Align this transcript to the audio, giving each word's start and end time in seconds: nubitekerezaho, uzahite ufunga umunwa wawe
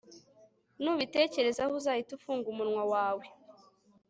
nubitekerezaho, 0.81 1.71
uzahite 1.79 2.11
ufunga 2.13 2.45
umunwa 2.53 2.83
wawe 2.93 3.25